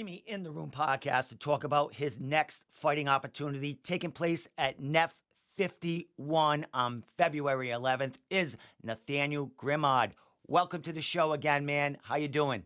joining 0.00 0.14
me 0.14 0.24
in 0.26 0.42
the 0.42 0.50
room 0.50 0.70
podcast 0.74 1.28
to 1.28 1.36
talk 1.36 1.62
about 1.62 1.92
his 1.92 2.18
next 2.18 2.64
fighting 2.70 3.06
opportunity 3.06 3.74
taking 3.82 4.10
place 4.10 4.48
at 4.56 4.80
NEF 4.80 5.14
51 5.58 6.64
on 6.72 7.04
February 7.18 7.68
11th 7.68 8.14
is 8.30 8.56
Nathaniel 8.82 9.50
Grimard. 9.58 10.12
Welcome 10.46 10.80
to 10.82 10.92
the 10.94 11.02
show 11.02 11.34
again, 11.34 11.66
man. 11.66 11.98
How 12.02 12.16
you 12.16 12.28
doing? 12.28 12.64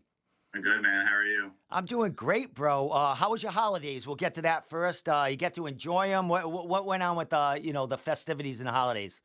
I'm 0.53 0.61
good, 0.61 0.81
man. 0.81 1.05
How 1.05 1.15
are 1.15 1.25
you? 1.25 1.51
I'm 1.69 1.83
doing 1.83 2.13
great, 2.13 2.55
bro. 2.55 2.87
Uh, 2.87 3.15
how 3.15 3.31
was 3.31 3.43
your 3.43 3.51
holidays? 3.51 4.07
We'll 4.07 4.15
get 4.15 4.35
to 4.35 4.43
that 4.43 4.69
first. 4.69 5.09
Uh, 5.09 5.27
you 5.29 5.35
get 5.35 5.55
to 5.55 5.67
enjoy 5.67 6.07
them. 6.07 6.29
What, 6.29 6.49
what 6.49 6.85
went 6.85 7.03
on 7.03 7.17
with 7.17 7.33
uh, 7.33 7.57
you 7.61 7.73
know 7.73 7.85
the 7.85 7.97
festivities 7.97 8.61
and 8.61 8.67
the 8.67 8.71
holidays? 8.71 9.21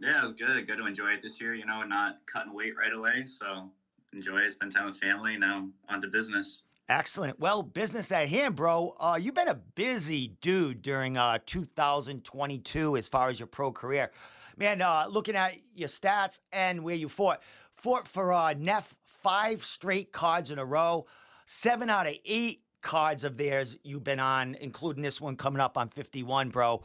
Yeah, 0.00 0.20
it 0.20 0.24
was 0.24 0.32
good. 0.32 0.66
Good 0.66 0.78
to 0.78 0.86
enjoy 0.86 1.10
it 1.10 1.20
this 1.20 1.38
year. 1.38 1.54
You 1.54 1.66
know, 1.66 1.82
not 1.82 2.16
cutting 2.24 2.54
weight 2.54 2.72
right 2.78 2.94
away, 2.94 3.26
so 3.26 3.68
enjoy 4.14 4.38
it. 4.38 4.52
Spend 4.52 4.74
time 4.74 4.86
with 4.86 4.96
family. 4.96 5.36
Now 5.36 5.68
on 5.90 6.00
to 6.00 6.08
business. 6.08 6.60
Excellent. 6.88 7.38
Well, 7.38 7.62
business 7.62 8.10
at 8.12 8.28
hand, 8.28 8.56
bro. 8.56 8.94
Uh, 8.98 9.18
you've 9.20 9.34
been 9.34 9.48
a 9.48 9.54
busy 9.54 10.36
dude 10.40 10.82
during 10.82 11.16
uh, 11.16 11.38
2022 11.46 12.96
as 12.96 13.08
far 13.08 13.28
as 13.28 13.38
your 13.38 13.46
pro 13.46 13.72
career. 13.72 14.10
Man, 14.56 14.82
uh, 14.82 15.06
looking 15.08 15.36
at 15.36 15.54
your 15.74 15.88
stats 15.88 16.40
and 16.52 16.82
where 16.82 16.96
you 16.96 17.08
fought, 17.08 17.40
fought 17.76 18.06
for 18.06 18.32
uh, 18.32 18.54
Neff 18.54 18.94
five 19.22 19.64
straight 19.64 20.12
cards 20.12 20.50
in 20.50 20.58
a 20.58 20.64
row, 20.64 21.06
seven 21.46 21.88
out 21.88 22.06
of 22.06 22.14
eight 22.24 22.62
cards 22.82 23.24
of 23.24 23.36
theirs 23.36 23.76
you've 23.84 24.04
been 24.04 24.20
on, 24.20 24.56
including 24.60 25.02
this 25.02 25.20
one 25.20 25.36
coming 25.36 25.60
up 25.60 25.78
on 25.78 25.88
51, 25.88 26.50
bro. 26.50 26.82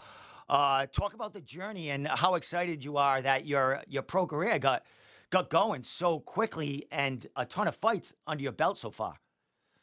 Uh, 0.48 0.86
talk 0.86 1.14
about 1.14 1.34
the 1.34 1.42
journey 1.42 1.90
and 1.90 2.08
how 2.08 2.36
excited 2.36 2.84
you 2.84 2.96
are 2.96 3.22
that 3.22 3.46
your 3.46 3.84
your 3.88 4.02
pro 4.02 4.26
career 4.26 4.58
got 4.58 4.84
got 5.30 5.50
going 5.50 5.84
so 5.84 6.22
quickly 6.22 6.88
and 6.92 7.28
a 7.36 7.46
ton 7.46 7.68
of 7.68 7.76
fights 7.76 8.14
under 8.28 8.44
your 8.44 8.54
belt 8.54 8.78
so 8.78 8.90
far. 8.90 9.20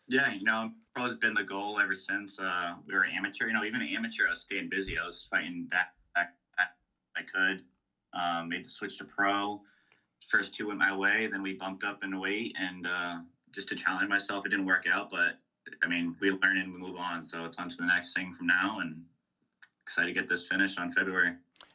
Yeah, 0.08 0.33
you 0.33 0.44
know, 0.44 0.70
pro's 0.94 1.14
been 1.14 1.34
the 1.34 1.42
goal 1.42 1.80
ever 1.80 1.94
since 1.94 2.38
uh, 2.38 2.74
we 2.86 2.94
were 2.94 3.06
amateur. 3.06 3.47
You 3.47 3.55
know, 3.55 3.64
even 3.64 3.80
amateur, 3.83 4.27
I 4.27 4.30
was 4.30 4.41
staying 4.41 4.69
busy. 4.69 4.98
I 4.98 5.05
was 5.05 5.27
fighting 5.30 5.66
back, 5.70 5.94
back, 6.14 6.34
back 6.56 6.77
I 7.16 7.22
could. 7.22 7.62
Um, 8.12 8.48
made 8.48 8.64
the 8.64 8.69
switch 8.69 8.98
to 8.98 9.05
pro. 9.05 9.60
First 10.28 10.55
two 10.55 10.69
went 10.69 10.78
my 10.78 10.94
way. 10.94 11.28
Then 11.30 11.42
we 11.42 11.55
bumped 11.55 11.84
up 11.84 12.05
in 12.05 12.19
weight, 12.20 12.55
and 12.58 12.86
uh, 12.86 13.16
just 13.52 13.69
to 13.69 13.75
challenge 13.75 14.08
myself, 14.08 14.47
it 14.47 14.50
didn't 14.50 14.66
work 14.66 14.84
out. 14.91 15.10
But 15.10 15.38
I 15.82 15.88
mean, 15.88 16.16
we 16.20 16.30
learn 16.30 16.58
and 16.58 16.72
we 16.72 16.78
move 16.78 16.97
on. 16.97 17.22
So 17.25 17.44
it's 17.44 17.56
on 17.56 17.70
to 17.70 17.77
the 17.77 17.86
next 17.86 18.12
thing 18.14 18.34
from 18.34 18.47
now, 18.47 18.80
and 18.80 19.02
excited 19.82 20.08
to 20.08 20.14
get 20.14 20.28
this 20.28 20.47
finished 20.47 20.78
on 20.78 20.91
February. 20.92 21.32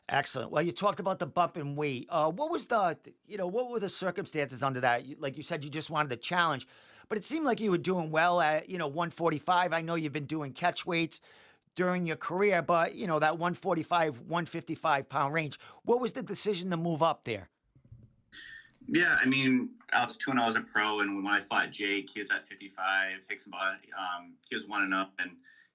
Excellent. 0.08 0.50
Well, 0.50 0.64
you 0.64 0.72
talked 0.72 1.00
about 1.00 1.20
the 1.20 1.28
bump 1.28 1.58
in 1.58 1.76
weight. 1.76 2.08
Uh, 2.10 2.32
what 2.32 2.50
was 2.50 2.66
the, 2.66 2.98
you 3.28 3.38
know, 3.38 3.46
what 3.46 3.70
were 3.70 3.80
the 3.80 3.90
circumstances 3.90 4.64
under 4.64 4.80
that? 4.80 5.04
Like 5.20 5.38
you 5.38 5.44
said, 5.44 5.64
you 5.64 5.70
just 5.70 5.92
wanted 5.92 6.10
the 6.10 6.18
challenge 6.18 6.68
but 7.10 7.18
it 7.18 7.26
seemed 7.26 7.46
like 7.46 7.60
you 7.60 7.72
were 7.72 7.78
doing 7.78 8.12
well 8.12 8.40
at, 8.40 8.70
you 8.70 8.78
know, 8.78 8.88
145. 8.88 9.74
I 9.74 9.82
know 9.82 9.96
you've 9.96 10.14
been 10.14 10.26
doing 10.26 10.54
catch 10.54 10.86
weights 10.86 11.20
during 11.76 12.06
your 12.06 12.16
career, 12.16 12.62
but, 12.62 12.96
you 12.96 13.08
know, 13.08 13.20
that 13.20 13.34
145, 13.34 14.20
155 14.20 15.10
pound 15.10 15.34
range. 15.34 15.60
What 15.84 16.00
was 16.00 16.12
the 16.12 16.22
decision 16.22 16.70
to 16.70 16.78
move 16.78 17.02
up 17.02 17.26
there? 17.26 17.50
Yeah, 18.88 19.18
I 19.22 19.26
mean, 19.26 19.70
I 19.94 20.06
was 20.06 20.18
two 20.18 20.32
and 20.32 20.40
I 20.40 20.48
was 20.48 20.56
a 20.56 20.62
pro, 20.62 21.02
and 21.02 21.24
when 21.24 21.28
I 21.28 21.42
fought 21.42 21.72
Jake, 21.72 22.10
he 22.10 22.20
was 22.20 22.32
at 22.32 22.46
55. 22.46 23.18
Rickson 23.32 23.54
um, 23.54 24.34
he 24.50 24.56
was 24.56 24.68
one 24.68 24.84
and 24.84 24.94
up, 24.94 25.14
and 25.20 25.32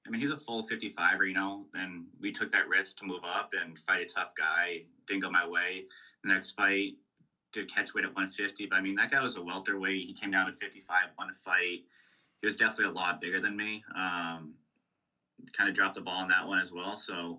I 0.07 0.11
mean, 0.11 0.21
he's 0.21 0.31
a 0.31 0.37
full 0.37 0.67
55er, 0.67 1.29
you 1.29 1.35
know. 1.35 1.65
And 1.75 2.07
we 2.21 2.33
took 2.33 2.51
that 2.53 2.69
risk 2.69 2.99
to 2.99 3.05
move 3.05 3.21
up 3.25 3.51
and 3.61 3.79
fight 3.79 4.03
a 4.03 4.07
tough 4.07 4.33
guy. 4.37 4.83
Didn't 5.07 5.23
go 5.23 5.31
my 5.31 5.47
way. 5.47 5.85
The 6.25 6.33
next 6.33 6.53
fight, 6.53 6.95
did 7.55 7.73
catch 7.73 7.95
weight 7.95 8.05
at 8.05 8.11
150, 8.11 8.67
but 8.67 8.77
I 8.77 8.81
mean 8.81 8.97
that 8.97 9.11
guy 9.11 9.23
was 9.23 9.37
a 9.37 9.43
welterweight. 9.43 10.07
He 10.07 10.13
came 10.13 10.31
down 10.31 10.47
to 10.47 10.53
55, 10.53 11.09
won 11.17 11.31
a 11.31 11.33
fight. 11.33 11.83
He 12.41 12.47
was 12.47 12.57
definitely 12.57 12.87
a 12.87 12.91
lot 12.91 13.21
bigger 13.21 13.41
than 13.41 13.57
me. 13.57 13.83
Um, 13.95 14.55
kind 15.57 15.69
of 15.69 15.75
dropped 15.75 15.95
the 15.95 16.01
ball 16.01 16.21
on 16.21 16.29
that 16.29 16.47
one 16.47 16.59
as 16.59 16.73
well. 16.73 16.97
So, 16.97 17.39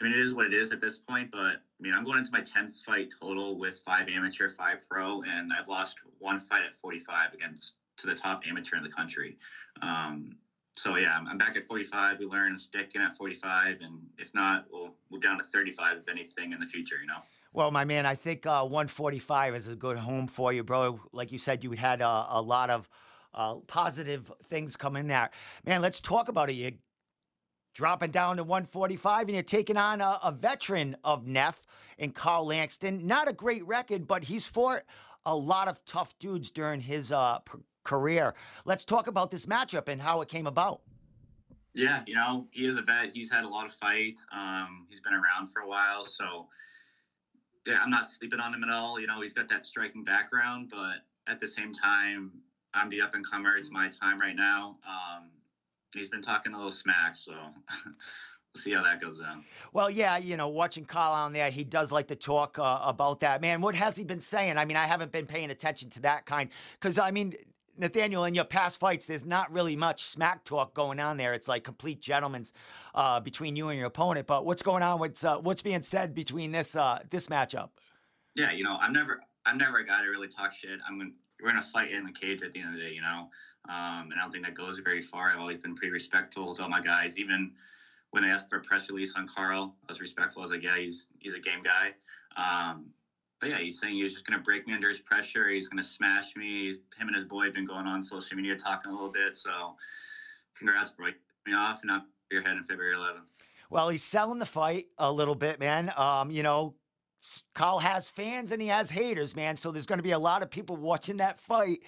I 0.00 0.04
mean, 0.04 0.12
it 0.12 0.20
is 0.20 0.34
what 0.34 0.46
it 0.46 0.54
is 0.54 0.70
at 0.70 0.80
this 0.80 0.98
point. 0.98 1.30
But 1.32 1.56
I 1.56 1.80
mean, 1.80 1.94
I'm 1.94 2.04
going 2.04 2.18
into 2.18 2.30
my 2.32 2.42
10th 2.42 2.84
fight 2.84 3.12
total 3.20 3.58
with 3.58 3.80
five 3.84 4.08
amateur, 4.08 4.48
five 4.48 4.78
pro, 4.88 5.22
and 5.22 5.52
I've 5.52 5.68
lost 5.68 5.96
one 6.18 6.38
fight 6.40 6.62
at 6.62 6.74
45 6.74 7.32
against 7.34 7.74
to 7.96 8.06
the 8.06 8.14
top 8.14 8.42
amateur 8.48 8.76
in 8.76 8.82
the 8.82 8.88
country. 8.88 9.36
Um, 9.82 10.30
so 10.76 10.94
yeah, 10.94 11.18
I'm 11.28 11.38
back 11.38 11.56
at 11.56 11.64
45. 11.64 12.20
We 12.20 12.26
learn 12.26 12.56
sticking 12.56 13.00
at 13.00 13.16
45, 13.16 13.78
and 13.80 13.98
if 14.16 14.32
not, 14.32 14.66
we'll 14.70 15.20
down 15.20 15.38
to 15.38 15.44
35 15.44 15.98
if 15.98 16.08
anything 16.08 16.52
in 16.52 16.60
the 16.60 16.66
future. 16.66 16.96
You 17.00 17.08
know. 17.08 17.22
Well, 17.52 17.70
my 17.70 17.84
man, 17.84 18.06
I 18.06 18.14
think 18.14 18.46
uh, 18.46 18.62
145 18.62 19.54
is 19.54 19.68
a 19.68 19.74
good 19.74 19.96
home 19.96 20.26
for 20.26 20.52
you, 20.52 20.62
bro. 20.62 21.00
Like 21.12 21.32
you 21.32 21.38
said, 21.38 21.64
you 21.64 21.72
had 21.72 22.02
uh, 22.02 22.26
a 22.28 22.42
lot 22.42 22.70
of 22.70 22.88
uh, 23.34 23.56
positive 23.66 24.30
things 24.48 24.76
come 24.76 24.96
in 24.96 25.06
there. 25.06 25.30
Man, 25.64 25.80
let's 25.80 26.00
talk 26.00 26.28
about 26.28 26.50
it. 26.50 26.54
You're 26.54 26.72
dropping 27.74 28.10
down 28.10 28.36
to 28.36 28.44
145 28.44 29.28
and 29.28 29.34
you're 29.34 29.42
taking 29.42 29.76
on 29.76 30.00
a, 30.00 30.18
a 30.22 30.32
veteran 30.32 30.96
of 31.04 31.26
Neff 31.26 31.66
in 31.96 32.12
Carl 32.12 32.46
Langston. 32.46 33.06
Not 33.06 33.28
a 33.28 33.32
great 33.32 33.66
record, 33.66 34.06
but 34.06 34.24
he's 34.24 34.46
fought 34.46 34.82
a 35.24 35.34
lot 35.34 35.68
of 35.68 35.84
tough 35.84 36.18
dudes 36.18 36.50
during 36.50 36.80
his 36.80 37.12
uh, 37.12 37.38
p- 37.38 37.58
career. 37.84 38.34
Let's 38.64 38.84
talk 38.84 39.06
about 39.06 39.30
this 39.30 39.46
matchup 39.46 39.88
and 39.88 40.00
how 40.00 40.20
it 40.20 40.28
came 40.28 40.46
about. 40.46 40.80
Yeah, 41.74 42.02
you 42.06 42.14
know, 42.14 42.46
he 42.50 42.66
is 42.66 42.76
a 42.76 42.82
vet. 42.82 43.10
He's 43.14 43.30
had 43.30 43.44
a 43.44 43.48
lot 43.48 43.66
of 43.66 43.72
fights. 43.72 44.26
Um, 44.32 44.86
he's 44.88 45.00
been 45.00 45.12
around 45.12 45.48
for 45.48 45.60
a 45.60 45.68
while. 45.68 46.04
So, 46.04 46.48
I'm 47.76 47.90
not 47.90 48.08
sleeping 48.08 48.40
on 48.40 48.54
him 48.54 48.64
at 48.64 48.70
all. 48.70 49.00
You 49.00 49.06
know, 49.06 49.20
he's 49.20 49.34
got 49.34 49.48
that 49.48 49.66
striking 49.66 50.04
background, 50.04 50.70
but 50.70 50.96
at 51.26 51.40
the 51.40 51.48
same 51.48 51.72
time, 51.72 52.32
I'm 52.74 52.90
the 52.90 53.00
up 53.00 53.14
and 53.14 53.26
comer. 53.26 53.56
It's 53.56 53.70
my 53.70 53.88
time 53.88 54.20
right 54.20 54.36
now. 54.36 54.76
Um, 54.86 55.30
he's 55.94 56.08
been 56.08 56.22
talking 56.22 56.52
a 56.52 56.56
little 56.56 56.72
smack, 56.72 57.16
so 57.16 57.32
we'll 57.84 58.62
see 58.62 58.72
how 58.72 58.82
that 58.82 59.00
goes 59.00 59.18
down. 59.20 59.44
Well, 59.72 59.90
yeah, 59.90 60.16
you 60.18 60.36
know, 60.36 60.48
watching 60.48 60.84
Kyle 60.84 61.12
on 61.12 61.32
there, 61.32 61.50
he 61.50 61.64
does 61.64 61.92
like 61.92 62.08
to 62.08 62.16
talk 62.16 62.58
uh, 62.58 62.80
about 62.82 63.20
that. 63.20 63.40
Man, 63.40 63.60
what 63.60 63.74
has 63.74 63.96
he 63.96 64.04
been 64.04 64.20
saying? 64.20 64.56
I 64.58 64.64
mean, 64.64 64.76
I 64.76 64.86
haven't 64.86 65.12
been 65.12 65.26
paying 65.26 65.50
attention 65.50 65.90
to 65.90 66.00
that 66.00 66.26
kind 66.26 66.50
because 66.80 66.98
I 66.98 67.10
mean, 67.10 67.34
Nathaniel, 67.78 68.24
in 68.24 68.34
your 68.34 68.44
past 68.44 68.78
fights, 68.78 69.06
there's 69.06 69.24
not 69.24 69.52
really 69.52 69.76
much 69.76 70.04
smack 70.04 70.44
talk 70.44 70.74
going 70.74 71.00
on 71.00 71.16
there. 71.16 71.34
It's 71.34 71.48
like 71.48 71.64
complete 71.64 72.00
gentlemen's 72.00 72.52
uh, 72.94 73.20
between 73.20 73.56
you 73.56 73.68
and 73.68 73.78
your 73.78 73.86
opponent. 73.86 74.26
But 74.26 74.44
what's 74.44 74.62
going 74.62 74.82
on? 74.82 74.98
What's 74.98 75.24
uh, 75.24 75.38
what's 75.38 75.62
being 75.62 75.82
said 75.82 76.14
between 76.14 76.52
this 76.52 76.76
uh, 76.76 77.00
this 77.10 77.28
matchup? 77.28 77.70
Yeah, 78.34 78.52
you 78.52 78.64
know, 78.64 78.76
I'm 78.80 78.92
never 78.92 79.20
I'm 79.46 79.58
never 79.58 79.78
a 79.78 79.86
guy 79.86 80.02
to 80.02 80.08
really 80.08 80.28
talk 80.28 80.52
shit. 80.52 80.78
I'm 80.88 80.98
gonna 80.98 81.10
we're 81.42 81.50
gonna 81.50 81.62
fight 81.62 81.92
in 81.92 82.04
the 82.04 82.12
cage 82.12 82.42
at 82.42 82.52
the 82.52 82.60
end 82.60 82.70
of 82.70 82.74
the 82.74 82.80
day, 82.80 82.92
you 82.92 83.00
know. 83.00 83.28
Um, 83.68 84.10
and 84.10 84.14
I 84.14 84.22
don't 84.22 84.32
think 84.32 84.44
that 84.44 84.54
goes 84.54 84.78
very 84.78 85.02
far. 85.02 85.30
I've 85.30 85.38
always 85.38 85.58
been 85.58 85.74
pretty 85.74 85.92
respectful 85.92 86.54
to 86.54 86.62
all 86.62 86.68
my 86.68 86.80
guys. 86.80 87.16
Even 87.18 87.52
when 88.10 88.24
I 88.24 88.28
asked 88.28 88.48
for 88.48 88.56
a 88.56 88.62
press 88.62 88.88
release 88.88 89.14
on 89.16 89.28
Carl, 89.28 89.76
I 89.88 89.92
was 89.92 90.00
respectful. 90.00 90.42
I 90.42 90.44
was 90.44 90.50
like, 90.50 90.62
yeah, 90.62 90.78
he's 90.78 91.08
he's 91.18 91.34
a 91.34 91.40
game 91.40 91.62
guy. 91.62 91.92
Um, 92.36 92.86
but 93.40 93.50
yeah, 93.50 93.58
he's 93.58 93.80
saying 93.80 93.94
he's 93.94 94.12
just 94.12 94.26
going 94.26 94.38
to 94.38 94.42
break 94.42 94.66
me 94.66 94.74
under 94.74 94.88
his 94.88 94.98
pressure. 94.98 95.48
He's 95.48 95.68
going 95.68 95.82
to 95.82 95.88
smash 95.88 96.34
me. 96.36 96.66
He's, 96.66 96.76
him 96.98 97.08
and 97.08 97.14
his 97.14 97.24
boy 97.24 97.44
have 97.44 97.54
been 97.54 97.66
going 97.66 97.86
on 97.86 98.02
social 98.02 98.36
media 98.36 98.56
talking 98.56 98.90
a 98.90 98.94
little 98.94 99.12
bit. 99.12 99.36
So, 99.36 99.76
congrats, 100.56 100.90
bro. 100.90 101.06
Me 101.46 101.54
off 101.54 101.82
and 101.82 101.90
up 101.90 102.06
your 102.30 102.42
head 102.42 102.52
on 102.52 102.64
February 102.64 102.96
11th. 102.96 103.22
Well, 103.70 103.88
he's 103.90 104.02
selling 104.02 104.38
the 104.38 104.46
fight 104.46 104.86
a 104.98 105.10
little 105.12 105.34
bit, 105.34 105.60
man. 105.60 105.92
Um, 105.96 106.30
you 106.30 106.42
know, 106.42 106.74
Kyle 107.54 107.78
has 107.78 108.08
fans 108.08 108.50
and 108.50 108.60
he 108.60 108.68
has 108.68 108.90
haters, 108.90 109.36
man. 109.36 109.56
So 109.56 109.70
there's 109.70 109.86
going 109.86 109.98
to 109.98 110.02
be 110.02 110.12
a 110.12 110.18
lot 110.18 110.42
of 110.42 110.50
people 110.50 110.76
watching 110.76 111.18
that 111.18 111.40
fight 111.40 111.80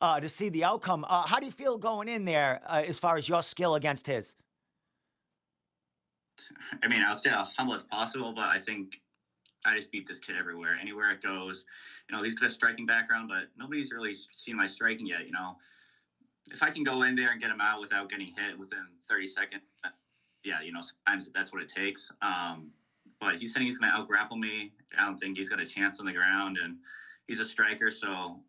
uh, 0.00 0.20
to 0.20 0.28
see 0.28 0.48
the 0.48 0.64
outcome. 0.64 1.04
Uh, 1.08 1.26
how 1.26 1.38
do 1.38 1.46
you 1.46 1.52
feel 1.52 1.78
going 1.78 2.08
in 2.08 2.24
there 2.24 2.60
uh, 2.66 2.82
as 2.86 2.98
far 2.98 3.16
as 3.16 3.28
your 3.28 3.42
skill 3.42 3.74
against 3.74 4.06
his? 4.06 4.34
I 6.82 6.88
mean, 6.88 7.02
I'll 7.02 7.14
stay 7.14 7.30
as 7.30 7.52
humble 7.54 7.74
as 7.74 7.82
possible, 7.82 8.32
but 8.32 8.44
I 8.44 8.60
think 8.60 9.00
I 9.66 9.76
just 9.76 9.90
beat 9.90 10.06
this 10.06 10.18
kid 10.18 10.36
everywhere, 10.38 10.76
anywhere 10.80 11.10
it 11.10 11.22
goes. 11.22 11.64
You 12.08 12.16
know, 12.16 12.22
he's 12.22 12.34
got 12.34 12.48
a 12.48 12.52
striking 12.52 12.86
background, 12.86 13.28
but 13.28 13.48
nobody's 13.56 13.90
really 13.90 14.14
seen 14.36 14.56
my 14.56 14.66
striking 14.66 15.06
yet. 15.06 15.26
You 15.26 15.32
know, 15.32 15.56
if 16.46 16.62
I 16.62 16.70
can 16.70 16.84
go 16.84 17.02
in 17.02 17.16
there 17.16 17.32
and 17.32 17.40
get 17.40 17.50
him 17.50 17.60
out 17.60 17.80
without 17.80 18.10
getting 18.10 18.28
hit 18.28 18.58
within 18.58 18.86
30 19.08 19.26
seconds, 19.26 19.62
uh, 19.84 19.88
yeah, 20.44 20.60
you 20.62 20.72
know, 20.72 20.80
sometimes 20.80 21.28
that's 21.34 21.52
what 21.52 21.62
it 21.62 21.68
takes. 21.68 22.10
Um, 22.22 22.70
but 23.20 23.36
he's 23.36 23.52
saying 23.52 23.66
he's 23.66 23.78
going 23.78 23.90
to 23.90 23.98
out 23.98 24.08
grapple 24.08 24.36
me. 24.36 24.72
I 24.96 25.04
don't 25.04 25.18
think 25.18 25.36
he's 25.36 25.48
got 25.48 25.60
a 25.60 25.66
chance 25.66 25.98
on 25.98 26.06
the 26.06 26.12
ground, 26.12 26.58
and 26.62 26.76
he's 27.26 27.40
a 27.40 27.44
striker. 27.44 27.90
So 27.90 28.40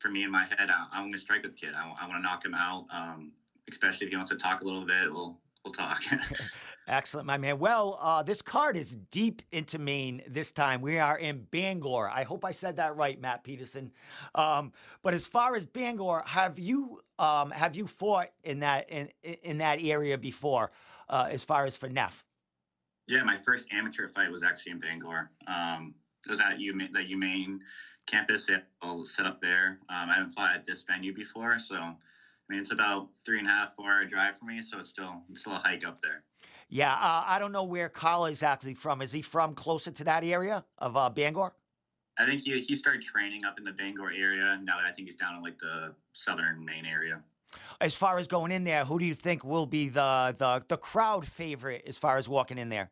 for 0.00 0.08
me 0.08 0.24
in 0.24 0.30
my 0.30 0.44
head, 0.44 0.70
I, 0.70 0.98
am 0.98 1.04
going 1.04 1.12
to 1.12 1.18
strike 1.18 1.42
with 1.42 1.52
the 1.52 1.58
kid. 1.58 1.74
I, 1.76 1.82
I 2.00 2.08
want 2.08 2.18
to 2.18 2.22
knock 2.22 2.44
him 2.44 2.54
out. 2.54 2.86
Um, 2.92 3.32
especially 3.70 4.06
if 4.06 4.10
he 4.10 4.16
wants 4.16 4.30
to 4.30 4.36
talk 4.36 4.60
a 4.60 4.64
little 4.64 4.86
bit, 4.86 5.12
we'll 5.12 5.38
we'll 5.64 5.74
talk. 5.74 6.00
Excellent, 6.88 7.26
my 7.26 7.36
man. 7.36 7.58
Well, 7.58 7.98
uh, 8.00 8.22
this 8.22 8.40
card 8.40 8.74
is 8.74 8.96
deep 9.10 9.42
into 9.52 9.78
Maine 9.78 10.22
this 10.26 10.52
time. 10.52 10.80
We 10.80 10.98
are 10.98 11.18
in 11.18 11.46
Bangor. 11.50 12.08
I 12.08 12.22
hope 12.22 12.46
I 12.46 12.50
said 12.50 12.76
that 12.76 12.96
right, 12.96 13.20
Matt 13.20 13.44
Peterson. 13.44 13.92
Um, 14.34 14.72
but 15.02 15.12
as 15.12 15.26
far 15.26 15.54
as 15.54 15.66
Bangor, 15.66 16.22
have 16.24 16.58
you 16.58 17.00
um, 17.18 17.50
have 17.50 17.76
you 17.76 17.86
fought 17.86 18.28
in 18.42 18.60
that 18.60 18.88
in 18.88 19.10
in 19.22 19.58
that 19.58 19.82
area 19.82 20.16
before? 20.16 20.72
Uh, 21.10 21.28
as 21.30 21.44
far 21.44 21.66
as 21.66 21.76
for 21.76 21.90
Neff? 21.90 22.24
Yeah, 23.06 23.22
my 23.22 23.36
first 23.36 23.66
amateur 23.70 24.08
fight 24.08 24.30
was 24.30 24.42
actually 24.42 24.72
in 24.72 24.80
Bangor. 24.80 25.30
Um, 25.46 25.94
it 26.26 26.30
was 26.30 26.40
at 26.40 26.58
U 26.58 26.72
the 26.72 27.00
UMaine 27.00 27.58
campus. 28.06 28.48
It 28.48 28.64
all 28.80 29.04
set 29.04 29.26
up 29.26 29.42
there. 29.42 29.78
Um, 29.90 30.08
I 30.08 30.14
haven't 30.14 30.30
fought 30.30 30.54
at 30.54 30.64
this 30.64 30.84
venue 30.84 31.14
before, 31.14 31.58
so 31.58 31.74
I 31.76 31.96
mean, 32.48 32.60
it's 32.60 32.72
about 32.72 33.08
three 33.26 33.38
and 33.38 33.46
a 33.46 33.50
half, 33.50 33.76
four 33.76 33.92
hour 33.92 34.06
drive 34.06 34.38
for 34.38 34.46
me, 34.46 34.62
so 34.62 34.78
it's 34.78 34.88
still 34.88 35.22
it's 35.30 35.40
still 35.40 35.54
a 35.54 35.58
hike 35.58 35.86
up 35.86 36.00
there. 36.00 36.24
Yeah, 36.68 36.92
uh, 36.92 37.24
I 37.26 37.38
don't 37.38 37.52
know 37.52 37.64
where 37.64 37.88
Kyle 37.88 38.26
is 38.26 38.42
actually 38.42 38.74
from. 38.74 39.00
Is 39.00 39.10
he 39.10 39.22
from 39.22 39.54
closer 39.54 39.90
to 39.90 40.04
that 40.04 40.22
area 40.22 40.64
of 40.78 40.96
uh, 40.96 41.08
Bangor? 41.08 41.54
I 42.18 42.26
think 42.26 42.40
he 42.40 42.60
he 42.60 42.74
started 42.74 43.02
training 43.02 43.44
up 43.44 43.58
in 43.58 43.64
the 43.64 43.72
Bangor 43.72 44.10
area. 44.10 44.52
and 44.52 44.66
Now 44.66 44.78
I 44.78 44.92
think 44.92 45.08
he's 45.08 45.16
down 45.16 45.36
in 45.36 45.42
like 45.42 45.58
the 45.58 45.94
southern 46.12 46.64
Maine 46.64 46.84
area. 46.84 47.22
As 47.80 47.94
far 47.94 48.18
as 48.18 48.26
going 48.26 48.52
in 48.52 48.64
there, 48.64 48.84
who 48.84 48.98
do 48.98 49.06
you 49.06 49.14
think 49.14 49.44
will 49.44 49.66
be 49.66 49.88
the 49.88 50.34
the 50.36 50.62
the 50.68 50.76
crowd 50.76 51.26
favorite 51.26 51.84
as 51.86 51.96
far 51.96 52.18
as 52.18 52.28
walking 52.28 52.58
in 52.58 52.68
there? 52.68 52.90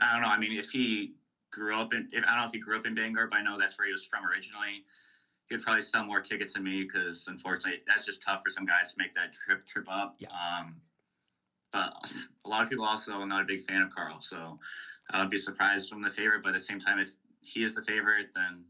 I 0.00 0.12
don't 0.12 0.22
know. 0.22 0.28
I 0.28 0.38
mean, 0.38 0.58
if 0.58 0.70
he 0.70 1.14
grew 1.50 1.74
up 1.74 1.94
in, 1.94 2.08
if, 2.12 2.24
I 2.24 2.32
don't 2.32 2.40
know 2.40 2.46
if 2.46 2.52
he 2.52 2.60
grew 2.60 2.76
up 2.76 2.86
in 2.86 2.94
Bangor, 2.94 3.26
but 3.28 3.36
I 3.36 3.42
know 3.42 3.58
that's 3.58 3.76
where 3.78 3.86
he 3.86 3.92
was 3.92 4.04
from 4.04 4.24
originally. 4.26 4.84
He'd 5.48 5.62
probably 5.62 5.82
sell 5.82 6.04
more 6.04 6.20
tickets 6.20 6.52
than 6.52 6.62
me 6.62 6.82
because 6.82 7.26
unfortunately, 7.26 7.80
that's 7.86 8.04
just 8.04 8.22
tough 8.22 8.42
for 8.44 8.50
some 8.50 8.66
guys 8.66 8.92
to 8.92 8.96
make 8.98 9.14
that 9.14 9.32
trip 9.32 9.66
trip 9.66 9.86
up. 9.90 10.16
Yeah. 10.18 10.28
Um, 10.28 10.76
but 11.72 11.92
a 12.44 12.48
lot 12.48 12.62
of 12.62 12.70
people 12.70 12.84
also 12.84 13.12
are 13.12 13.26
not 13.26 13.42
a 13.42 13.46
big 13.46 13.62
fan 13.62 13.82
of 13.82 13.94
Carl, 13.94 14.20
so 14.20 14.58
I 15.10 15.20
would 15.20 15.30
be 15.30 15.38
surprised 15.38 15.88
from 15.88 16.02
the 16.02 16.10
favorite. 16.10 16.42
But 16.42 16.50
at 16.50 16.60
the 16.60 16.64
same 16.64 16.80
time, 16.80 16.98
if 16.98 17.10
he 17.40 17.64
is 17.64 17.74
the 17.74 17.82
favorite, 17.82 18.28
then 18.34 18.64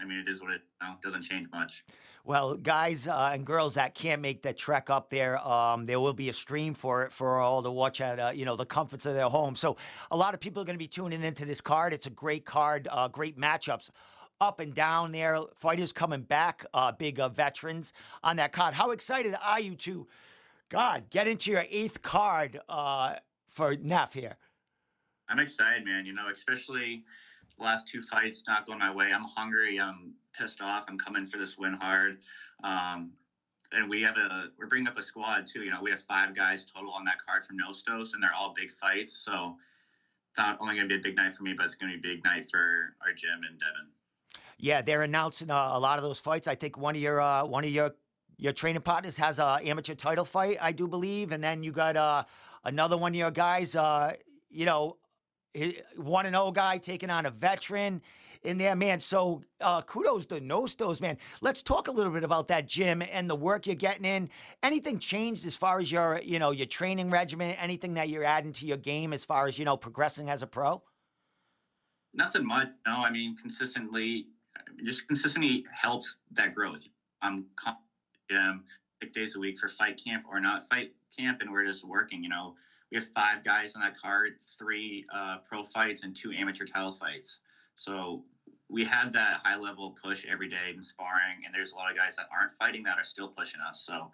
I 0.00 0.04
mean, 0.04 0.18
it 0.18 0.28
is 0.28 0.40
what 0.40 0.52
it 0.52 0.62
you 0.80 0.88
know, 0.88 0.94
doesn't 1.02 1.22
change 1.22 1.48
much. 1.52 1.84
Well, 2.24 2.54
guys 2.54 3.08
uh, 3.08 3.30
and 3.32 3.44
girls 3.44 3.74
that 3.74 3.94
can't 3.94 4.22
make 4.22 4.42
the 4.42 4.52
trek 4.52 4.90
up 4.90 5.10
there, 5.10 5.38
um, 5.46 5.86
there 5.86 5.98
will 5.98 6.12
be 6.12 6.28
a 6.28 6.32
stream 6.32 6.72
for 6.72 7.04
it 7.04 7.12
for 7.12 7.38
all 7.38 7.62
to 7.62 7.70
watch 7.70 8.00
at 8.00 8.18
uh, 8.18 8.32
you 8.34 8.44
know 8.44 8.56
the 8.56 8.66
comforts 8.66 9.06
of 9.06 9.14
their 9.14 9.28
home. 9.28 9.56
So 9.56 9.76
a 10.10 10.16
lot 10.16 10.34
of 10.34 10.40
people 10.40 10.62
are 10.62 10.64
going 10.64 10.74
to 10.74 10.82
be 10.82 10.88
tuning 10.88 11.22
into 11.22 11.44
this 11.44 11.60
card. 11.60 11.92
It's 11.92 12.06
a 12.06 12.10
great 12.10 12.44
card, 12.44 12.88
uh, 12.90 13.08
great 13.08 13.38
matchups 13.38 13.90
up 14.40 14.60
and 14.60 14.74
down 14.74 15.12
there. 15.12 15.40
Fighters 15.56 15.92
coming 15.92 16.22
back, 16.22 16.64
uh, 16.74 16.92
big 16.92 17.20
uh, 17.20 17.28
veterans 17.28 17.92
on 18.22 18.36
that 18.36 18.52
card. 18.52 18.74
How 18.74 18.90
excited 18.90 19.34
are 19.44 19.60
you 19.60 19.74
to, 19.76 20.06
God, 20.72 21.10
get 21.10 21.28
into 21.28 21.50
your 21.50 21.66
eighth 21.68 22.00
card 22.00 22.58
uh, 22.66 23.16
for 23.46 23.76
Neff 23.76 24.14
here? 24.14 24.38
I'm 25.28 25.38
excited, 25.38 25.84
man. 25.84 26.06
You 26.06 26.14
know, 26.14 26.28
especially 26.32 27.04
the 27.58 27.64
last 27.64 27.86
two 27.86 28.00
fights 28.00 28.44
not 28.48 28.66
going 28.66 28.78
my 28.78 28.90
way. 28.90 29.10
I'm 29.14 29.24
hungry. 29.24 29.78
I'm 29.78 30.14
pissed 30.32 30.62
off. 30.62 30.84
I'm 30.88 30.98
coming 30.98 31.26
for 31.26 31.36
this 31.36 31.58
win 31.58 31.74
hard. 31.74 32.20
Um, 32.64 33.12
and 33.72 33.88
we 33.90 34.00
have 34.00 34.16
a 34.16 34.46
we're 34.58 34.66
bringing 34.66 34.88
up 34.88 34.96
a 34.96 35.02
squad 35.02 35.46
too. 35.46 35.60
You 35.60 35.72
know, 35.72 35.80
we 35.82 35.90
have 35.90 36.00
five 36.08 36.34
guys 36.34 36.64
total 36.74 36.90
on 36.92 37.04
that 37.04 37.16
card 37.26 37.44
from 37.44 37.58
Nostos, 37.58 38.14
and 38.14 38.22
they're 38.22 38.34
all 38.34 38.54
big 38.56 38.72
fights. 38.72 39.12
So 39.12 39.56
it's 40.30 40.38
not 40.38 40.56
only 40.58 40.76
going 40.76 40.88
to 40.88 40.94
be 40.94 40.98
a 40.98 41.02
big 41.02 41.16
night 41.16 41.36
for 41.36 41.42
me, 41.42 41.52
but 41.54 41.66
it's 41.66 41.74
going 41.74 41.92
to 41.92 41.98
be 41.98 42.12
a 42.12 42.14
big 42.14 42.24
night 42.24 42.46
for 42.50 42.94
our 43.06 43.12
gym 43.12 43.40
and 43.46 43.60
Devin. 43.60 43.90
Yeah, 44.56 44.80
they're 44.80 45.02
announcing 45.02 45.50
uh, 45.50 45.70
a 45.72 45.78
lot 45.78 45.98
of 45.98 46.02
those 46.02 46.18
fights. 46.18 46.48
I 46.48 46.54
think 46.54 46.78
one 46.78 46.96
of 46.96 47.02
your 47.02 47.20
uh, 47.20 47.44
one 47.44 47.62
of 47.62 47.70
your 47.70 47.92
your 48.36 48.52
training 48.52 48.82
partners 48.82 49.16
has 49.16 49.38
a 49.38 49.60
amateur 49.64 49.94
title 49.94 50.24
fight, 50.24 50.58
I 50.60 50.72
do 50.72 50.86
believe, 50.88 51.32
and 51.32 51.42
then 51.42 51.62
you 51.62 51.72
got 51.72 51.96
uh, 51.96 52.24
another 52.64 52.96
one 52.96 53.12
of 53.12 53.16
your 53.16 53.30
guys. 53.30 53.76
Uh, 53.76 54.14
you 54.50 54.66
know, 54.66 54.96
one 55.96 56.26
and 56.26 56.34
zero 56.34 56.50
guy 56.50 56.78
taking 56.78 57.10
on 57.10 57.26
a 57.26 57.30
veteran 57.30 58.02
in 58.42 58.58
there, 58.58 58.74
man. 58.74 59.00
So 59.00 59.42
uh, 59.60 59.82
kudos 59.82 60.26
to 60.26 60.40
Nostos, 60.40 61.00
man. 61.00 61.16
Let's 61.40 61.62
talk 61.62 61.88
a 61.88 61.90
little 61.90 62.12
bit 62.12 62.24
about 62.24 62.48
that 62.48 62.66
gym 62.66 63.02
and 63.02 63.28
the 63.28 63.36
work 63.36 63.66
you're 63.66 63.74
getting 63.74 64.04
in. 64.04 64.28
Anything 64.62 64.98
changed 64.98 65.46
as 65.46 65.56
far 65.56 65.78
as 65.78 65.90
your, 65.90 66.20
you 66.22 66.38
know, 66.38 66.50
your 66.50 66.66
training 66.66 67.10
regimen? 67.10 67.54
Anything 67.56 67.94
that 67.94 68.08
you're 68.08 68.24
adding 68.24 68.52
to 68.54 68.66
your 68.66 68.76
game 68.76 69.12
as 69.12 69.24
far 69.24 69.46
as 69.46 69.58
you 69.58 69.64
know 69.64 69.76
progressing 69.76 70.28
as 70.28 70.42
a 70.42 70.46
pro? 70.46 70.82
Nothing 72.14 72.46
much. 72.46 72.68
No, 72.86 72.92
I 72.92 73.10
mean 73.10 73.36
consistently, 73.36 74.26
just 74.84 75.06
consistently 75.06 75.64
helps 75.72 76.16
that 76.32 76.54
growth. 76.54 76.86
I'm 77.22 77.46
um, 78.34 78.62
six 79.00 79.12
days 79.12 79.34
a 79.34 79.38
week 79.38 79.58
for 79.58 79.68
fight 79.68 80.00
camp 80.02 80.24
or 80.28 80.40
not 80.40 80.62
fight 80.68 80.90
camp, 81.18 81.38
and 81.40 81.50
we're 81.50 81.64
just 81.64 81.84
working. 81.84 82.22
You 82.22 82.28
know, 82.28 82.54
we 82.90 82.96
have 82.96 83.06
five 83.14 83.44
guys 83.44 83.74
on 83.74 83.82
that 83.82 83.96
card, 83.96 84.34
three 84.58 85.04
uh, 85.14 85.36
pro 85.48 85.62
fights 85.62 86.02
and 86.02 86.14
two 86.14 86.32
amateur 86.32 86.64
title 86.64 86.92
fights. 86.92 87.40
So 87.76 88.22
we 88.68 88.84
have 88.84 89.12
that 89.12 89.40
high 89.42 89.56
level 89.56 89.94
push 90.02 90.24
every 90.30 90.48
day 90.48 90.72
in 90.74 90.82
sparring, 90.82 91.44
and 91.44 91.54
there's 91.54 91.72
a 91.72 91.74
lot 91.74 91.90
of 91.90 91.96
guys 91.96 92.16
that 92.16 92.26
aren't 92.32 92.52
fighting 92.58 92.82
that 92.84 92.98
are 92.98 93.04
still 93.04 93.28
pushing 93.28 93.60
us. 93.60 93.82
So 93.84 94.10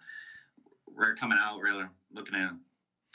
we're 0.87 1.15
coming 1.15 1.37
out, 1.39 1.59
we're 1.59 1.89
looking 2.11 2.33
to 2.33 2.51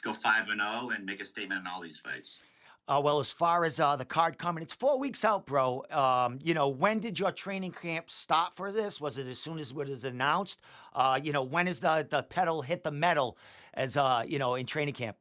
go 0.02 0.12
five 0.12 0.48
and 0.48 0.60
zero 0.60 0.80
oh 0.84 0.90
and 0.90 1.04
make 1.04 1.20
a 1.20 1.24
statement 1.24 1.60
in 1.60 1.66
all 1.66 1.80
these 1.80 1.98
fights. 1.98 2.40
Uh, 2.86 3.00
well, 3.02 3.18
as 3.18 3.32
far 3.32 3.64
as 3.64 3.80
uh, 3.80 3.96
the 3.96 4.04
card 4.04 4.36
coming, 4.36 4.62
it's 4.62 4.74
four 4.74 4.98
weeks 4.98 5.24
out, 5.24 5.46
bro. 5.46 5.82
Um, 5.90 6.38
you 6.44 6.52
know, 6.52 6.68
when 6.68 6.98
did 6.98 7.18
your 7.18 7.32
training 7.32 7.72
camp 7.72 8.10
start 8.10 8.54
for 8.54 8.72
this? 8.72 9.00
Was 9.00 9.16
it 9.16 9.26
as 9.26 9.38
soon 9.38 9.58
as 9.58 9.70
it 9.70 9.76
was 9.76 10.04
announced? 10.04 10.60
Uh, 10.94 11.18
you 11.22 11.32
know, 11.32 11.42
when 11.42 11.66
is 11.66 11.80
the 11.80 12.06
the 12.08 12.22
pedal 12.24 12.60
hit 12.60 12.84
the 12.84 12.90
metal 12.90 13.38
as 13.72 13.96
uh, 13.96 14.22
you 14.26 14.38
know 14.38 14.56
in 14.56 14.66
training 14.66 14.92
camp? 14.92 15.16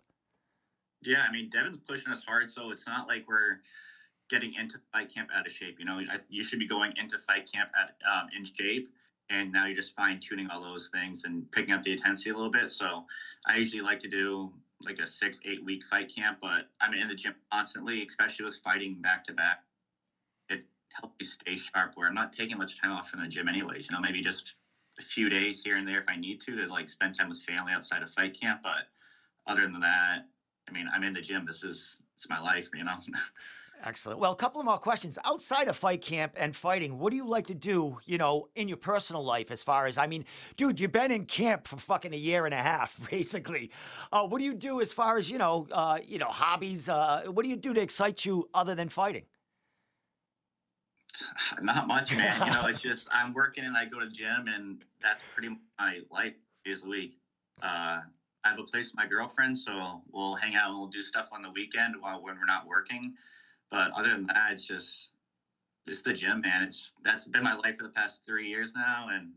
Yeah, 1.03 1.23
I 1.27 1.31
mean, 1.31 1.49
Devin's 1.49 1.79
pushing 1.87 2.11
us 2.11 2.23
hard, 2.25 2.51
so 2.51 2.71
it's 2.71 2.85
not 2.85 3.07
like 3.07 3.25
we're 3.29 3.61
getting 4.29 4.53
into 4.55 4.77
fight 4.91 5.13
camp 5.13 5.29
out 5.33 5.45
of 5.47 5.53
shape. 5.53 5.77
You 5.79 5.85
know, 5.85 5.99
I, 5.99 6.17
you 6.29 6.43
should 6.43 6.59
be 6.59 6.67
going 6.67 6.91
into 6.97 7.17
fight 7.17 7.49
camp 7.49 7.69
at 7.81 7.95
um, 8.11 8.27
in 8.37 8.43
shape, 8.43 8.89
and 9.29 9.53
now 9.53 9.67
you're 9.67 9.77
just 9.77 9.95
fine 9.95 10.19
tuning 10.19 10.49
all 10.49 10.61
those 10.61 10.89
things 10.93 11.23
and 11.23 11.49
picking 11.53 11.73
up 11.73 11.83
the 11.83 11.93
intensity 11.93 12.31
a 12.31 12.33
little 12.33 12.51
bit. 12.51 12.71
So, 12.71 13.05
I 13.47 13.55
usually 13.55 13.81
like 13.81 14.01
to 14.01 14.09
do 14.09 14.51
like 14.85 14.99
a 14.99 15.07
six, 15.07 15.39
eight 15.45 15.63
week 15.63 15.83
fight 15.89 16.11
camp, 16.13 16.37
but 16.41 16.65
I'm 16.81 16.93
in 16.93 17.07
the 17.07 17.15
gym 17.15 17.33
constantly, 17.51 18.05
especially 18.07 18.45
with 18.45 18.59
fighting 18.63 19.01
back 19.01 19.23
to 19.25 19.33
back. 19.33 19.59
It 20.49 20.63
helps 20.93 21.13
me 21.19 21.25
stay 21.25 21.55
sharp. 21.55 21.91
Where 21.95 22.07
I'm 22.07 22.13
not 22.13 22.31
taking 22.31 22.57
much 22.57 22.79
time 22.79 22.91
off 22.91 23.09
from 23.09 23.21
the 23.21 23.27
gym, 23.27 23.47
anyways. 23.47 23.87
You 23.89 23.95
know, 23.95 24.01
maybe 24.01 24.21
just 24.21 24.55
a 24.99 25.03
few 25.03 25.29
days 25.29 25.61
here 25.63 25.75
and 25.77 25.87
there 25.87 25.99
if 25.99 26.05
I 26.07 26.15
need 26.15 26.39
to 26.41 26.55
to 26.55 26.67
like 26.67 26.89
spend 26.89 27.17
time 27.17 27.29
with 27.29 27.39
family 27.39 27.73
outside 27.73 28.03
of 28.03 28.11
fight 28.11 28.35
camp, 28.39 28.61
but 28.63 28.85
other 29.47 29.63
than 29.63 29.79
that, 29.81 30.23
I 30.69 30.71
mean, 30.71 30.87
I'm 30.93 31.03
in 31.03 31.13
the 31.13 31.21
gym. 31.21 31.45
This 31.45 31.63
is 31.63 31.97
it's 32.17 32.29
my 32.29 32.39
life, 32.39 32.69
you 32.73 32.83
know. 32.83 32.97
Excellent. 33.85 34.17
Well, 34.17 34.31
a 34.31 34.35
couple 34.35 34.61
of 34.61 34.65
more 34.65 34.77
questions. 34.77 35.17
Outside 35.25 35.67
of 35.67 35.75
fight 35.75 36.01
camp 36.01 36.33
and 36.37 36.55
fighting, 36.55 36.99
what 36.99 37.09
do 37.09 37.17
you 37.17 37.27
like 37.27 37.47
to 37.47 37.53
do, 37.53 37.97
you 38.05 38.17
know, 38.17 38.47
in 38.55 38.69
your 38.69 38.77
personal 38.77 39.25
life 39.25 39.51
as 39.51 39.61
far 39.61 39.87
as, 39.87 39.97
I 39.97 40.07
mean, 40.07 40.23
dude, 40.55 40.79
you've 40.79 40.93
been 40.93 41.11
in 41.11 41.25
camp 41.25 41.67
for 41.67 41.75
fucking 41.75 42.13
a 42.13 42.17
year 42.17 42.45
and 42.45 42.53
a 42.53 42.61
half, 42.61 42.97
basically. 43.11 43.71
Uh, 44.13 44.25
what 44.25 44.39
do 44.39 44.45
you 44.45 44.53
do 44.53 44.79
as 44.79 44.93
far 44.93 45.17
as, 45.17 45.29
you 45.29 45.37
know, 45.37 45.67
uh, 45.71 45.99
you 46.05 46.17
know, 46.17 46.27
hobbies? 46.27 46.87
Uh, 46.87 47.23
what 47.27 47.43
do 47.43 47.49
you 47.49 47.57
do 47.57 47.73
to 47.73 47.81
excite 47.81 48.23
you 48.23 48.47
other 48.53 48.73
than 48.73 48.87
fighting? 48.87 49.23
Not 51.61 51.85
much, 51.85 52.15
man. 52.15 52.47
you 52.47 52.53
know, 52.53 52.67
it's 52.67 52.81
just 52.89 53.09
I'm 53.11 53.33
working 53.33 53.65
and 53.65 53.75
I 53.75 53.83
go 53.83 53.99
to 53.99 54.05
the 54.05 54.11
gym 54.11 54.45
and 54.47 54.81
that's 55.01 55.23
pretty 55.33 55.49
much 55.49 55.59
my 55.77 55.99
life 56.09 56.33
days 56.63 56.79
a 56.85 56.87
week. 56.87 57.17
Uh, 57.61 57.99
I 58.45 58.49
have 58.49 58.59
a 58.59 58.63
place 58.63 58.85
with 58.85 58.95
my 58.95 59.07
girlfriend, 59.07 59.57
so 59.57 60.01
we'll 60.11 60.35
hang 60.35 60.55
out 60.55 60.69
and 60.69 60.79
we'll 60.79 60.87
do 60.87 61.01
stuff 61.01 61.29
on 61.33 61.41
the 61.41 61.51
weekend 61.51 61.95
while 61.99 62.23
when 62.23 62.35
we're 62.35 62.45
not 62.45 62.65
working. 62.65 63.13
But 63.73 63.91
other 63.93 64.09
than 64.09 64.27
that, 64.27 64.51
it's 64.51 64.63
just 64.63 65.07
it's 65.87 66.03
the 66.03 66.13
gym, 66.13 66.41
man. 66.41 66.61
It's 66.61 66.91
that's 67.03 67.27
been 67.27 67.43
my 67.43 67.55
life 67.55 67.77
for 67.77 67.83
the 67.83 67.89
past 67.89 68.19
three 68.23 68.47
years 68.47 68.71
now, 68.75 69.07
and 69.11 69.31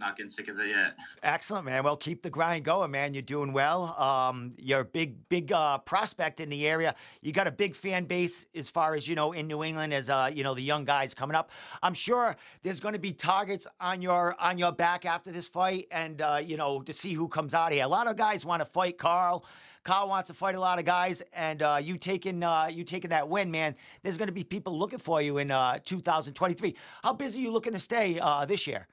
not 0.00 0.16
getting 0.16 0.28
sick 0.28 0.48
of 0.48 0.58
it 0.58 0.70
yet. 0.70 0.96
Excellent, 1.22 1.66
man. 1.66 1.84
Well, 1.84 1.96
keep 1.96 2.20
the 2.20 2.28
grind 2.28 2.64
going, 2.64 2.90
man. 2.90 3.14
You're 3.14 3.22
doing 3.22 3.52
well. 3.52 3.96
Um, 3.96 4.54
you're 4.58 4.80
a 4.80 4.84
big, 4.84 5.28
big 5.28 5.52
uh, 5.52 5.78
prospect 5.78 6.40
in 6.40 6.48
the 6.48 6.66
area. 6.66 6.96
You 7.22 7.30
got 7.30 7.46
a 7.46 7.52
big 7.52 7.76
fan 7.76 8.06
base 8.06 8.44
as 8.56 8.68
far 8.68 8.96
as 8.96 9.06
you 9.06 9.14
know 9.14 9.30
in 9.30 9.46
New 9.46 9.62
England, 9.62 9.94
as 9.94 10.10
uh, 10.10 10.32
you 10.34 10.42
know 10.42 10.52
the 10.52 10.62
young 10.62 10.84
guys 10.84 11.14
coming 11.14 11.36
up. 11.36 11.52
I'm 11.80 11.94
sure 11.94 12.34
there's 12.64 12.80
going 12.80 12.94
to 12.94 12.98
be 12.98 13.12
targets 13.12 13.68
on 13.80 14.02
your 14.02 14.34
on 14.40 14.58
your 14.58 14.72
back 14.72 15.04
after 15.04 15.30
this 15.30 15.46
fight, 15.46 15.86
and 15.92 16.20
uh, 16.20 16.40
you 16.44 16.56
know 16.56 16.82
to 16.82 16.92
see 16.92 17.12
who 17.12 17.28
comes 17.28 17.54
out 17.54 17.70
here. 17.70 17.84
A 17.84 17.88
lot 17.88 18.08
of 18.08 18.16
guys 18.16 18.44
want 18.44 18.62
to 18.62 18.66
fight 18.66 18.98
Carl. 18.98 19.44
Carl 19.86 20.08
wants 20.08 20.26
to 20.26 20.34
fight 20.34 20.56
a 20.56 20.60
lot 20.60 20.80
of 20.80 20.84
guys, 20.84 21.22
and 21.32 21.62
uh, 21.62 21.78
you 21.80 21.96
taking 21.96 22.42
uh, 22.42 22.66
you 22.66 22.82
taking 22.82 23.10
that 23.10 23.28
win, 23.28 23.52
man. 23.52 23.76
There's 24.02 24.18
going 24.18 24.26
to 24.26 24.32
be 24.32 24.42
people 24.42 24.76
looking 24.76 24.98
for 24.98 25.22
you 25.22 25.38
in 25.38 25.52
uh, 25.52 25.78
2023. 25.84 26.74
How 27.04 27.12
busy 27.12 27.38
are 27.38 27.42
you 27.42 27.52
looking 27.52 27.72
to 27.72 27.78
stay 27.78 28.18
uh, 28.18 28.44
this 28.46 28.66
year? 28.66 28.88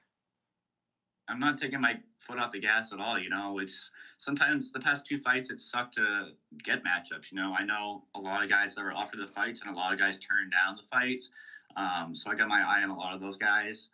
I'm 1.28 1.40
not 1.40 1.58
taking 1.60 1.80
my 1.80 1.94
foot 2.20 2.38
off 2.38 2.52
the 2.52 2.60
gas 2.60 2.92
at 2.92 3.00
all. 3.00 3.18
You 3.18 3.28
know, 3.28 3.58
it's 3.58 3.90
sometimes 4.18 4.70
the 4.70 4.78
past 4.78 5.04
two 5.04 5.18
fights 5.18 5.50
it 5.50 5.58
sucked 5.58 5.94
to 5.94 6.28
get 6.62 6.84
matchups. 6.84 7.32
You 7.32 7.38
know, 7.38 7.56
I 7.58 7.64
know 7.64 8.04
a 8.14 8.20
lot 8.20 8.44
of 8.44 8.48
guys 8.48 8.76
that 8.76 8.84
were 8.84 8.92
offered 8.92 9.18
the 9.18 9.26
fights 9.26 9.62
and 9.62 9.74
a 9.74 9.76
lot 9.76 9.92
of 9.92 9.98
guys 9.98 10.20
turned 10.20 10.52
down 10.52 10.76
the 10.76 10.86
fights. 10.92 11.32
Um, 11.76 12.14
so 12.14 12.30
I 12.30 12.36
got 12.36 12.46
my 12.46 12.62
eye 12.62 12.84
on 12.84 12.90
a 12.90 12.96
lot 12.96 13.14
of 13.14 13.20
those 13.20 13.36
guys. 13.36 13.88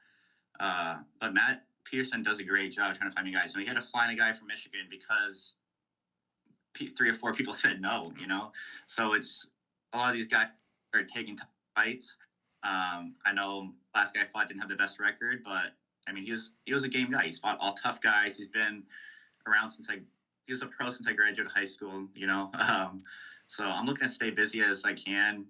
Uh, 0.58 0.98
but 1.18 1.32
Matt 1.32 1.64
Peterson 1.84 2.22
does 2.22 2.40
a 2.40 2.44
great 2.44 2.72
job 2.72 2.94
trying 2.94 3.10
to 3.10 3.14
find 3.14 3.26
me 3.26 3.32
guys. 3.32 3.54
And 3.54 3.62
he 3.62 3.66
had 3.66 3.76
to 3.76 3.88
find 3.88 4.12
a 4.12 4.14
guy 4.14 4.34
from 4.34 4.48
Michigan 4.48 4.80
because 4.90 5.54
three 6.96 7.10
or 7.10 7.14
four 7.14 7.32
people 7.32 7.54
said 7.64 7.80
no. 7.80 8.12
You 8.18 8.26
know, 8.26 8.52
so 8.86 9.14
it's 9.14 9.46
a 9.92 9.98
lot 9.98 10.10
of 10.10 10.16
these 10.16 10.28
guys 10.28 10.46
are 10.94 11.02
taking 11.02 11.38
fights. 11.74 12.16
Um, 12.62 13.14
I 13.24 13.32
know 13.32 13.72
last 13.94 14.14
guy 14.14 14.22
I 14.22 14.26
fought 14.32 14.48
didn't 14.48 14.60
have 14.60 14.68
the 14.68 14.76
best 14.76 15.00
record, 15.00 15.42
but 15.44 15.72
I 16.08 16.12
mean, 16.12 16.24
he 16.24 16.32
was 16.32 16.50
he 16.64 16.74
was 16.74 16.84
a 16.84 16.88
game 16.88 17.10
guy. 17.10 17.24
He's 17.24 17.38
fought 17.38 17.58
all 17.60 17.74
tough 17.74 18.00
guys. 18.00 18.36
He's 18.36 18.48
been 18.48 18.82
around 19.46 19.70
since 19.70 19.88
I 19.90 20.00
he 20.46 20.52
was 20.52 20.62
a 20.62 20.66
pro 20.66 20.88
since 20.88 21.06
I 21.06 21.12
graduated 21.12 21.52
high 21.52 21.64
school. 21.64 22.06
You 22.14 22.26
know, 22.26 22.50
um, 22.58 23.02
so 23.46 23.64
I'm 23.64 23.86
looking 23.86 24.06
to 24.06 24.12
stay 24.12 24.30
busy 24.30 24.62
as 24.62 24.84
I 24.84 24.94
can, 24.94 25.44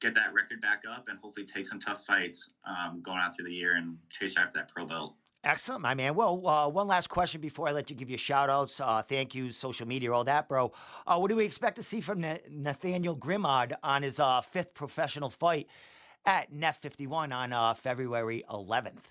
get 0.00 0.14
that 0.14 0.32
record 0.34 0.60
back 0.60 0.82
up, 0.90 1.06
and 1.08 1.18
hopefully 1.18 1.46
take 1.46 1.66
some 1.66 1.80
tough 1.80 2.04
fights 2.04 2.50
um, 2.66 3.00
going 3.02 3.18
out 3.18 3.34
through 3.36 3.46
the 3.46 3.54
year 3.54 3.76
and 3.76 3.96
chase 4.10 4.34
after 4.36 4.58
that 4.58 4.68
pro 4.68 4.84
belt. 4.86 5.14
Excellent, 5.46 5.80
my 5.80 5.94
man. 5.94 6.16
Well, 6.16 6.44
uh, 6.44 6.68
one 6.68 6.88
last 6.88 7.08
question 7.08 7.40
before 7.40 7.68
I 7.68 7.70
let 7.70 7.88
you 7.88 7.94
give 7.94 8.10
your 8.10 8.18
shout 8.18 8.50
outs. 8.50 8.80
Uh, 8.80 9.00
thank 9.00 9.32
you, 9.32 9.52
social 9.52 9.86
media, 9.86 10.12
all 10.12 10.24
that, 10.24 10.48
bro. 10.48 10.72
Uh, 11.06 11.18
what 11.18 11.28
do 11.28 11.36
we 11.36 11.44
expect 11.44 11.76
to 11.76 11.84
see 11.84 12.00
from 12.00 12.20
Na- 12.20 12.38
Nathaniel 12.50 13.14
Grimard 13.14 13.72
on 13.80 14.02
his 14.02 14.18
uh, 14.18 14.40
fifth 14.40 14.74
professional 14.74 15.30
fight 15.30 15.68
at 16.24 16.52
NEF 16.52 16.78
51 16.78 17.30
on 17.30 17.52
uh, 17.52 17.74
February 17.74 18.42
11th? 18.50 19.04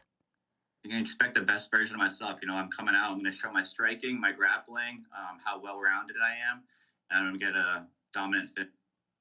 You 0.84 0.90
can 0.90 1.00
expect 1.00 1.36
the 1.36 1.42
best 1.42 1.72
version 1.72 1.96
of 1.96 2.00
myself. 2.00 2.40
You 2.42 2.50
know, 2.50 2.56
I'm 2.56 2.70
coming 2.70 2.96
out. 2.96 3.12
I'm 3.12 3.20
going 3.20 3.32
to 3.32 3.38
show 3.38 3.50
my 3.50 3.64
striking, 3.64 4.20
my 4.20 4.34
grappling, 4.34 5.06
um, 5.18 5.40
how 5.42 5.62
well 5.62 5.80
rounded 5.80 6.18
I 6.22 6.34
am, 6.52 6.64
and 7.12 7.20
I'm 7.20 7.26
going 7.30 7.40
to 7.40 7.46
get 7.46 7.56
a 7.56 7.86
dominant 8.14 8.50
fit 8.50 8.68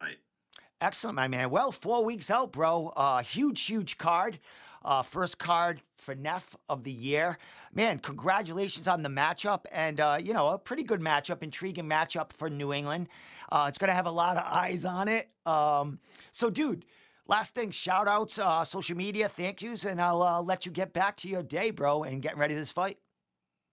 fight. 0.01 0.17
Excellent, 0.81 1.15
my 1.15 1.29
man. 1.29 1.51
Well, 1.51 1.71
four 1.71 2.05
weeks 2.05 2.29
out, 2.29 2.51
bro. 2.51 2.89
Uh, 2.89 3.23
huge, 3.23 3.61
huge 3.63 3.99
card. 3.99 4.41
Uh, 4.85 5.03
first 5.03 5.39
card 5.39 5.81
for 5.97 6.15
Neff 6.15 6.55
of 6.69 6.85
the 6.85 6.93
year. 6.93 7.39
Man, 7.73 7.99
congratulations 7.99 8.87
on 8.87 9.03
the 9.03 9.09
matchup. 9.09 9.65
And, 9.73 9.99
uh, 9.99 10.19
you 10.23 10.35
know, 10.35 10.49
a 10.49 10.59
pretty 10.59 10.83
good 10.83 11.01
matchup, 11.01 11.43
intriguing 11.43 11.87
matchup 11.87 12.33
for 12.33 12.51
New 12.51 12.73
England. 12.73 13.09
Uh, 13.51 13.67
it's 13.69 13.79
going 13.79 13.89
to 13.89 13.95
have 13.95 14.07
a 14.07 14.11
lot 14.11 14.37
of 14.37 14.45
eyes 14.45 14.85
on 14.85 15.09
it. 15.09 15.29
Um, 15.47 15.99
so, 16.33 16.51
dude, 16.51 16.85
last 17.27 17.55
thing, 17.55 17.71
shout 17.71 18.09
outs, 18.09 18.39
uh, 18.39 18.65
social 18.65 18.97
media, 18.97 19.29
thank 19.29 19.63
yous, 19.63 19.85
and 19.85 20.01
I'll 20.01 20.23
uh, 20.23 20.43
let 20.43 20.67
you 20.67 20.73
get 20.73 20.93
back 20.93 21.17
to 21.19 21.29
your 21.29 21.43
day, 21.43 21.71
bro, 21.71 22.03
and 22.03 22.21
get 22.23 22.37
ready 22.37 22.55
to 22.55 22.61
this 22.61 22.73
fight. 22.73 22.99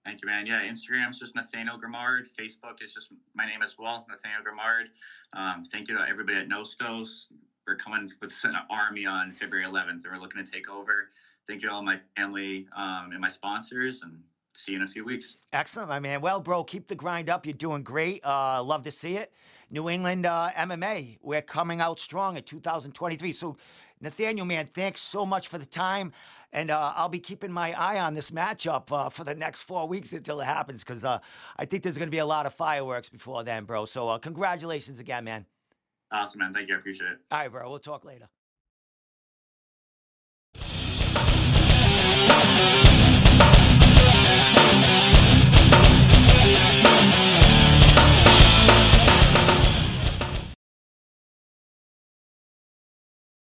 Thank 0.06 0.22
you, 0.24 0.28
man. 0.28 0.48
Yeah, 0.48 0.62
Instagram's 0.64 1.20
just 1.20 1.36
Nathaniel 1.36 1.78
Grimard. 1.78 2.24
Facebook 2.40 2.82
is 2.82 2.92
just 2.92 3.10
my 3.36 3.46
name 3.46 3.62
as 3.62 3.76
well, 3.78 4.08
Nathaniel 4.10 4.42
Grimard. 4.42 4.86
Um, 5.34 5.64
thank 5.66 5.90
you 5.90 5.98
to 5.98 6.04
everybody 6.10 6.40
at 6.40 6.48
Nostos. 6.48 7.28
We're 7.68 7.76
coming 7.76 8.12
with 8.22 8.34
an 8.44 8.56
army 8.70 9.06
on 9.06 9.32
February 9.32 9.66
11th, 9.66 9.90
and 9.90 10.06
we're 10.12 10.20
looking 10.20 10.44
to 10.44 10.52
take 10.52 10.70
over. 10.70 11.10
Thank 11.48 11.62
you 11.62 11.70
to 11.70 11.74
all 11.74 11.84
my 11.84 12.00
family 12.18 12.68
um, 12.76 13.10
and 13.12 13.20
my 13.20 13.30
sponsors, 13.30 14.02
and 14.02 14.20
see 14.54 14.74
you 14.74 14.80
in 14.80 14.84
a 14.84 14.88
few 14.88 15.06
weeks. 15.06 15.38
Excellent, 15.54 15.90
my 15.90 16.00
man. 16.00 16.22
Well, 16.22 16.40
bro, 16.40 16.64
keep 16.64 16.88
the 16.88 16.96
grind 16.96 17.30
up. 17.30 17.46
You're 17.46 17.54
doing 17.54 17.84
great. 17.84 18.26
Uh, 18.26 18.64
love 18.64 18.84
to 18.84 18.92
see 18.92 19.18
it. 19.18 19.32
New 19.70 19.90
England 19.90 20.26
uh, 20.26 20.50
MMA, 20.58 21.20
we're 21.22 21.42
coming 21.42 21.80
out 21.80 22.00
strong 22.00 22.36
in 22.36 22.44
2023. 22.44 23.32
So, 23.32 23.56
Nathaniel, 24.02 24.46
man, 24.46 24.68
thanks 24.74 25.00
so 25.00 25.26
much 25.26 25.48
for 25.48 25.58
the 25.58 25.66
time. 25.66 26.12
And 26.52 26.70
uh, 26.70 26.94
I'll 26.96 27.08
be 27.08 27.20
keeping 27.20 27.52
my 27.52 27.72
eye 27.80 28.00
on 28.02 28.14
this 28.14 28.32
matchup 28.32 28.92
uh, 28.92 29.10
for 29.10 29.24
the 29.24 29.34
next 29.34 29.62
four 29.62 29.88
weeks 29.88 30.12
until 30.12 30.42
it 30.42 30.46
happens 30.46 30.84
because 30.84 31.06
uh, 31.06 31.20
I 31.58 31.64
think 31.64 31.84
there's 31.84 31.98
going 31.98 32.08
to 32.08 32.12
be 32.12 32.18
a 32.18 32.26
lot 32.26 32.46
of 32.46 32.54
fireworks 32.54 33.08
before 33.08 33.44
then, 33.44 33.64
bro. 33.64 33.86
So, 33.86 34.10
uh, 34.10 34.18
congratulations 34.18 35.00
again, 35.00 35.24
man. 35.24 35.46
Awesome, 36.12 36.40
man. 36.40 36.54
Thank 36.54 36.70
you. 36.70 36.76
I 36.76 36.80
appreciate 36.80 37.12
it. 37.12 37.18
All 37.32 37.40
right, 37.40 37.52
bro. 37.52 37.70
We'll 37.70 37.80
talk 37.80 38.04
later. 38.04 38.30